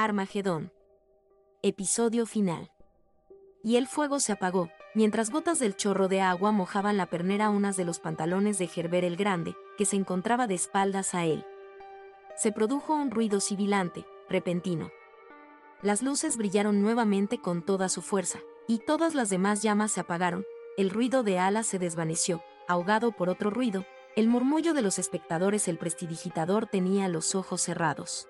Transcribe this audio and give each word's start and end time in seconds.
Armagedón. 0.00 0.72
Episodio 1.60 2.24
final. 2.24 2.70
Y 3.64 3.74
el 3.74 3.88
fuego 3.88 4.20
se 4.20 4.30
apagó, 4.30 4.70
mientras 4.94 5.28
gotas 5.28 5.58
del 5.58 5.74
chorro 5.74 6.06
de 6.06 6.20
agua 6.20 6.52
mojaban 6.52 6.96
la 6.96 7.06
pernera 7.06 7.50
unas 7.50 7.76
de 7.76 7.84
los 7.84 7.98
pantalones 7.98 8.58
de 8.58 8.68
Gerber 8.68 9.04
el 9.04 9.16
Grande, 9.16 9.56
que 9.76 9.84
se 9.86 9.96
encontraba 9.96 10.46
de 10.46 10.54
espaldas 10.54 11.16
a 11.16 11.24
él. 11.24 11.44
Se 12.36 12.52
produjo 12.52 12.94
un 12.94 13.10
ruido 13.10 13.40
sibilante, 13.40 14.06
repentino. 14.28 14.92
Las 15.82 16.00
luces 16.00 16.36
brillaron 16.36 16.80
nuevamente 16.80 17.40
con 17.40 17.62
toda 17.62 17.88
su 17.88 18.00
fuerza, 18.00 18.38
y 18.68 18.78
todas 18.78 19.16
las 19.16 19.30
demás 19.30 19.62
llamas 19.62 19.90
se 19.90 19.98
apagaron, 19.98 20.46
el 20.76 20.90
ruido 20.90 21.24
de 21.24 21.40
alas 21.40 21.66
se 21.66 21.80
desvaneció, 21.80 22.40
ahogado 22.68 23.10
por 23.10 23.30
otro 23.30 23.50
ruido, 23.50 23.84
el 24.14 24.28
murmullo 24.28 24.74
de 24.74 24.82
los 24.82 25.00
espectadores 25.00 25.66
el 25.66 25.76
prestidigitador 25.76 26.66
tenía 26.68 27.08
los 27.08 27.34
ojos 27.34 27.62
cerrados. 27.62 28.28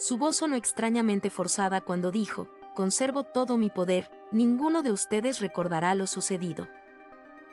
Su 0.00 0.16
voz 0.16 0.36
sonó 0.36 0.56
extrañamente 0.56 1.28
forzada 1.28 1.82
cuando 1.82 2.10
dijo, 2.10 2.48
Conservo 2.74 3.24
todo 3.24 3.58
mi 3.58 3.68
poder, 3.68 4.10
ninguno 4.32 4.82
de 4.82 4.92
ustedes 4.92 5.40
recordará 5.40 5.94
lo 5.94 6.06
sucedido. 6.06 6.68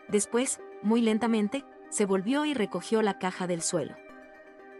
Después, 0.08 0.62
muy 0.82 1.02
lentamente, 1.02 1.66
se 1.90 2.06
volvió 2.06 2.46
y 2.46 2.54
recogió 2.54 3.02
la 3.02 3.20
caja 3.20 3.48
del 3.48 3.62
suelo. 3.62 3.98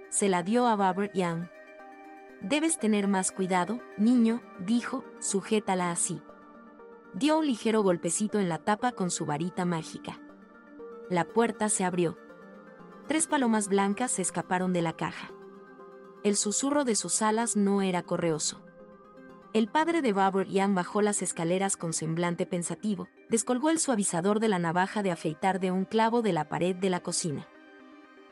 Se 0.08 0.30
la 0.30 0.44
dio 0.44 0.66
a 0.66 0.78
Robert 0.78 1.14
Young. 1.14 1.50
Debes 2.40 2.80
tener 2.80 3.10
más 3.10 3.34
cuidado, 3.34 3.82
niño, 3.98 4.42
dijo, 4.60 5.04
sujétala 5.20 5.92
así. 5.92 6.22
Dio 7.16 7.38
un 7.38 7.48
ligero 7.48 7.84
golpecito 7.84 8.40
en 8.40 8.48
la 8.48 8.60
tapa 8.60 8.94
con 8.94 9.12
su 9.12 9.26
varita 9.26 9.66
mágica. 9.66 10.22
La 11.10 11.26
puerta 11.26 11.68
se 11.68 11.84
abrió. 11.84 12.18
Tres 13.10 13.28
palomas 13.28 13.68
blancas 13.68 14.12
se 14.12 14.22
escaparon 14.22 14.72
de 14.72 14.84
la 14.84 14.94
caja. 14.94 15.34
El 16.28 16.36
susurro 16.36 16.84
de 16.84 16.96
sus 16.96 17.22
alas 17.22 17.56
no 17.56 17.82
era 17.82 18.04
correoso. 18.04 18.60
El 19.54 19.70
padre 19.70 20.02
de 20.02 20.12
Robert 20.12 20.50
Young 20.50 20.76
bajó 20.76 21.02
las 21.02 21.22
escaleras 21.22 21.78
con 21.78 21.94
semblante 21.94 22.46
pensativo, 22.46 23.08
descolgó 23.30 23.70
el 23.70 23.80
suavizador 23.80 24.42
de 24.42 24.50
la 24.50 24.60
navaja 24.60 25.04
de 25.04 25.12
afeitar 25.12 25.62
de 25.62 25.72
un 25.72 25.86
clavo 25.86 26.22
de 26.22 26.34
la 26.34 26.50
pared 26.50 26.76
de 26.76 26.90
la 26.90 27.00
cocina. 27.00 27.48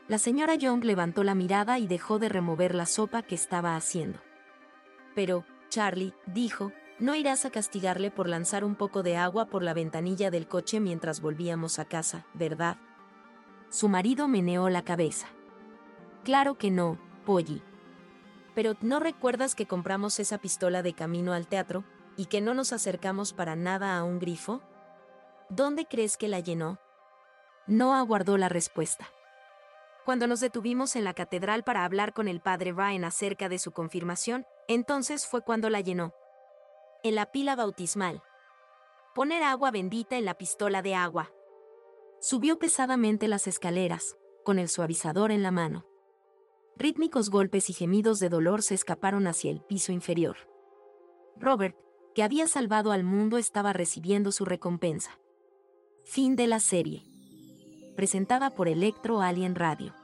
La 0.08 0.18
señora 0.18 0.56
Young 0.56 0.84
levantó 0.84 1.24
la 1.24 1.34
mirada 1.34 1.78
y 1.78 1.86
dejó 1.86 2.18
de 2.18 2.28
remover 2.28 2.74
la 2.74 2.84
sopa 2.84 3.22
que 3.22 3.34
estaba 3.34 3.76
haciendo. 3.76 4.18
Pero, 5.14 5.46
Charlie, 5.70 6.12
dijo, 6.26 6.72
no 6.98 7.14
irás 7.14 7.46
a 7.46 7.50
castigarle 7.50 8.10
por 8.10 8.28
lanzar 8.28 8.62
un 8.62 8.74
poco 8.74 9.02
de 9.04 9.16
agua 9.16 9.46
por 9.46 9.62
la 9.62 9.72
ventanilla 9.72 10.30
del 10.30 10.48
coche 10.48 10.80
mientras 10.80 11.22
volvíamos 11.22 11.78
a 11.78 11.86
casa, 11.86 12.26
¿verdad? 12.34 12.76
Su 13.70 13.88
marido 13.88 14.28
meneó 14.28 14.68
la 14.68 14.84
cabeza. 14.84 15.28
Claro 16.24 16.58
que 16.58 16.70
no, 16.70 16.98
Polly 17.24 17.62
pero 18.56 18.74
¿no 18.80 19.00
recuerdas 19.00 19.54
que 19.54 19.66
compramos 19.66 20.18
esa 20.18 20.38
pistola 20.38 20.82
de 20.82 20.94
camino 20.94 21.34
al 21.34 21.46
teatro 21.46 21.84
y 22.16 22.24
que 22.24 22.40
no 22.40 22.54
nos 22.54 22.72
acercamos 22.72 23.34
para 23.34 23.54
nada 23.54 23.98
a 23.98 24.02
un 24.02 24.18
grifo? 24.18 24.62
¿Dónde 25.50 25.84
crees 25.84 26.16
que 26.16 26.26
la 26.26 26.40
llenó? 26.40 26.80
No 27.66 27.94
aguardó 27.94 28.38
la 28.38 28.48
respuesta. 28.48 29.10
Cuando 30.06 30.26
nos 30.26 30.40
detuvimos 30.40 30.96
en 30.96 31.04
la 31.04 31.12
catedral 31.12 31.64
para 31.64 31.84
hablar 31.84 32.14
con 32.14 32.28
el 32.28 32.40
padre 32.40 32.72
Ryan 32.72 33.04
acerca 33.04 33.50
de 33.50 33.58
su 33.58 33.72
confirmación, 33.72 34.46
entonces 34.68 35.26
fue 35.26 35.42
cuando 35.42 35.68
la 35.68 35.82
llenó. 35.82 36.14
En 37.02 37.14
la 37.14 37.26
pila 37.26 37.56
bautismal. 37.56 38.22
Poner 39.14 39.42
agua 39.42 39.70
bendita 39.70 40.16
en 40.16 40.24
la 40.24 40.32
pistola 40.32 40.80
de 40.80 40.94
agua. 40.94 41.30
Subió 42.22 42.58
pesadamente 42.58 43.28
las 43.28 43.48
escaleras, 43.48 44.16
con 44.46 44.58
el 44.58 44.70
suavizador 44.70 45.30
en 45.30 45.42
la 45.42 45.50
mano. 45.50 45.84
Rítmicos 46.78 47.30
golpes 47.30 47.70
y 47.70 47.72
gemidos 47.72 48.20
de 48.20 48.28
dolor 48.28 48.62
se 48.62 48.74
escaparon 48.74 49.26
hacia 49.26 49.50
el 49.50 49.60
piso 49.60 49.92
inferior. 49.92 50.36
Robert, 51.38 51.74
que 52.14 52.22
había 52.22 52.46
salvado 52.48 52.92
al 52.92 53.02
mundo, 53.02 53.38
estaba 53.38 53.72
recibiendo 53.72 54.30
su 54.30 54.44
recompensa. 54.44 55.18
Fin 56.04 56.36
de 56.36 56.46
la 56.46 56.60
serie. 56.60 57.02
Presentada 57.96 58.50
por 58.50 58.68
Electro 58.68 59.22
Alien 59.22 59.54
Radio. 59.54 59.94